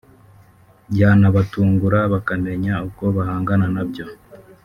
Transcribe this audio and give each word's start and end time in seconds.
byanabatungura 0.93 1.99
bakamenya 2.13 2.73
uko 2.87 3.03
bahangana 3.15 3.67
nabyo 3.75 4.05